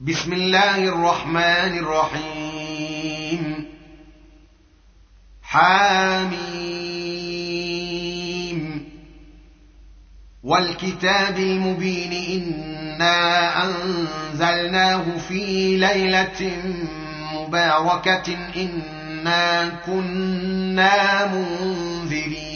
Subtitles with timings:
[0.00, 3.64] بسم الله الرحمن الرحيم.
[5.42, 6.36] حاميم.
[10.42, 16.52] والكتاب المبين إنا أنزلناه في ليلة
[17.34, 22.55] مباركة إنا كنا منذرين.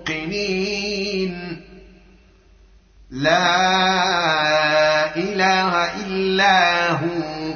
[0.00, 1.60] موقنين
[3.10, 3.56] لا
[5.16, 7.54] إله إلا هو.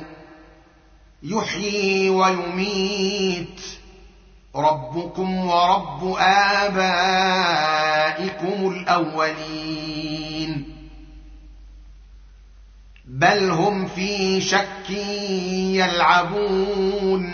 [1.22, 3.60] يحيي ويميت.
[4.56, 7.08] ربكم ورب آبائكم
[8.70, 10.64] الأولين.
[13.04, 14.90] بل هم في شك
[15.70, 17.33] يلعبون.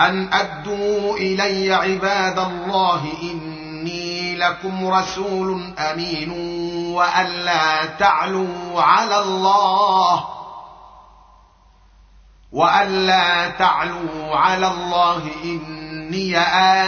[0.00, 6.30] أن ادوا إلي عباد الله إني لكم رسول أمين
[6.94, 10.24] وأن لا تعلوا على الله
[12.52, 16.38] وأن لا تعلوا على الله إني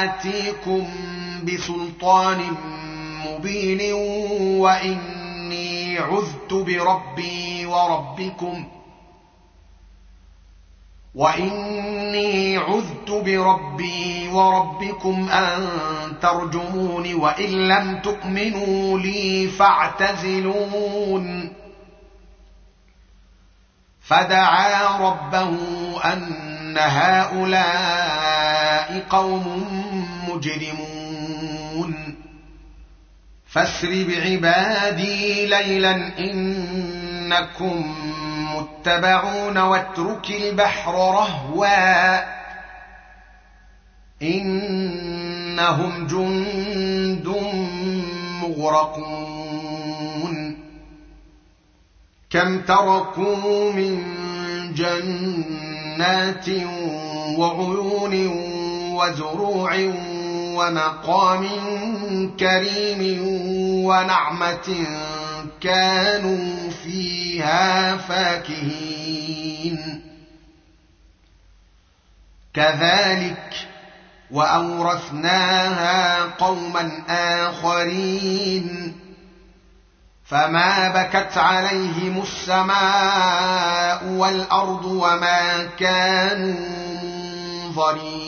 [0.02, 0.88] آتيكم
[1.44, 2.54] بسلطان
[3.26, 3.92] مبين
[4.60, 8.64] وإني عذت بربي وربكم
[11.14, 15.68] واني عذت بربي وربكم ان
[16.22, 20.78] ترجمون وان لم تؤمنوا لي فاعتزلون
[24.00, 25.56] فدعا ربه
[26.04, 28.38] ان هؤلاء
[29.10, 29.64] قوم
[30.28, 32.14] مجرمون
[33.46, 37.94] فاسر بعبادي ليلا انكم
[38.78, 42.18] متبعون واترك البحر رهوا
[44.22, 47.28] إنهم جند
[48.42, 49.78] مغرقون
[52.30, 54.04] كم تركوا من
[54.74, 56.48] جنات
[57.38, 58.26] وعيون
[58.96, 59.92] وزروع
[60.54, 61.48] ومقام
[62.40, 63.22] كريم
[63.84, 64.86] ونعمة
[65.60, 66.70] كانوا
[67.38, 70.02] فيها فاكهين.
[72.54, 73.54] كذلك
[74.30, 78.96] وأورثناها قوما آخرين.
[80.26, 86.54] فما بكت عليهم السماء والأرض وما كانوا
[87.64, 88.27] منظرين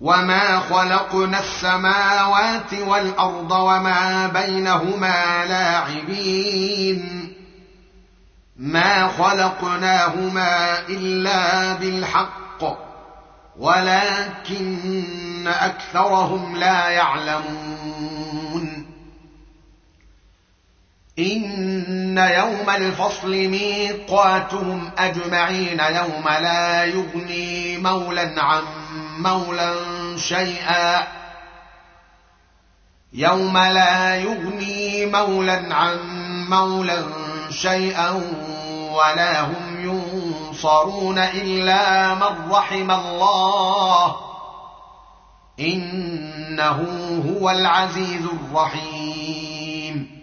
[0.00, 7.32] وما خلقنا السماوات والارض وما بينهما لاعبين
[8.56, 12.64] ما خلقناهما الا بالحق
[13.58, 18.86] ولكن اكثرهم لا يعلمون
[21.18, 28.62] ان يوم الفصل ميقاتهم اجمعين يوم لا يغني مولا عن
[29.18, 29.74] مولا
[30.16, 31.06] شيئا.
[33.12, 35.98] يوم لا يغني مولا عن
[36.50, 37.02] مولا
[37.50, 38.10] شيئا
[38.92, 44.16] ولا هم ينصرون إلا من رحم الله.
[45.60, 46.78] إنه
[47.28, 50.20] هو العزيز الرحيم.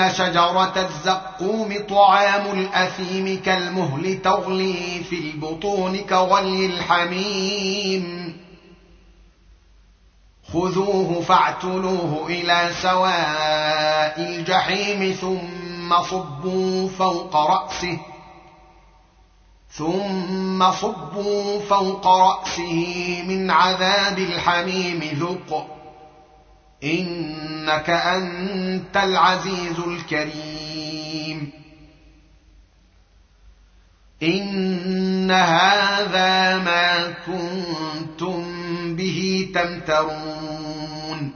[0.00, 8.36] ان شجره الزقوم طعام الاثيم كالمهل تغلي في البطون كغلي الحميم
[10.52, 17.98] خذوه فاعتلوه إلى سواء الجحيم ثم صبوا فوق راسه
[19.70, 25.77] ثم صبوا فوق راسه من عذاب الحميم ذق
[26.84, 31.52] إنك أنت العزيز الكريم.
[34.22, 38.44] إن هذا ما كنتم
[38.96, 41.32] به تمترون.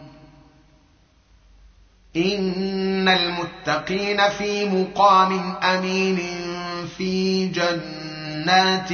[2.17, 6.19] إن المتقين في مقام أمين
[6.97, 8.93] في جنات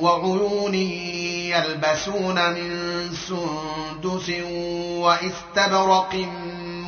[0.00, 2.70] وعيون يلبسون من
[3.14, 4.30] سندس
[4.98, 6.14] واستبرق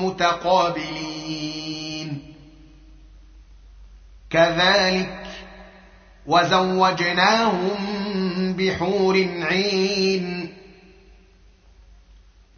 [0.00, 1.52] متقابلين.
[4.30, 5.26] كذلك
[6.26, 7.76] وزوجناهم
[8.58, 10.54] بحور عين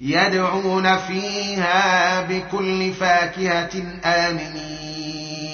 [0.01, 5.54] يدعون فيها بكل فاكهة آمنين.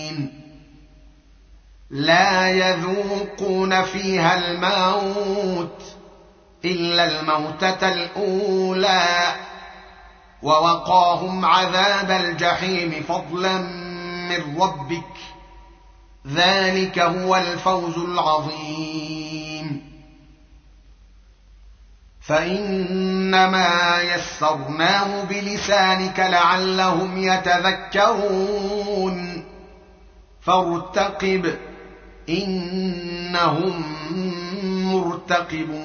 [1.90, 5.82] لا يذوقون فيها الموت
[6.64, 9.34] إلا الموتة الأولى
[10.42, 13.58] ووقاهم عذاب الجحيم فضلا
[14.28, 15.16] من ربك.
[16.26, 19.90] ذلك هو الفوز العظيم.
[22.20, 28.30] فإنما يسرناه بلسانك لعلهم يتذكرون.
[30.40, 31.69] فارتقب.
[32.28, 33.82] إنهم
[34.92, 35.80] مرتقبون.